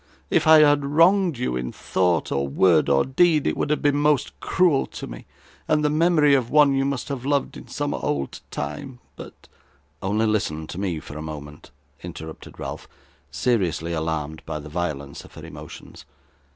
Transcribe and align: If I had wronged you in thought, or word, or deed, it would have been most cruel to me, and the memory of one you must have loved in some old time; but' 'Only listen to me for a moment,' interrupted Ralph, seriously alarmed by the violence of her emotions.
If 0.31 0.47
I 0.47 0.61
had 0.61 0.83
wronged 0.83 1.37
you 1.37 1.55
in 1.55 1.71
thought, 1.71 2.31
or 2.31 2.47
word, 2.47 2.89
or 2.89 3.05
deed, 3.05 3.45
it 3.45 3.55
would 3.55 3.69
have 3.69 3.83
been 3.83 3.97
most 3.97 4.39
cruel 4.39 4.87
to 4.87 5.05
me, 5.05 5.27
and 5.67 5.85
the 5.85 5.91
memory 5.91 6.33
of 6.33 6.49
one 6.49 6.73
you 6.73 6.85
must 6.85 7.07
have 7.09 7.23
loved 7.23 7.55
in 7.55 7.67
some 7.67 7.93
old 7.93 8.39
time; 8.49 8.97
but' 9.15 9.47
'Only 10.01 10.25
listen 10.25 10.65
to 10.65 10.79
me 10.79 10.99
for 10.99 11.19
a 11.19 11.21
moment,' 11.21 11.69
interrupted 12.01 12.57
Ralph, 12.57 12.87
seriously 13.29 13.93
alarmed 13.93 14.41
by 14.43 14.57
the 14.57 14.69
violence 14.69 15.23
of 15.23 15.35
her 15.35 15.45
emotions. 15.45 16.05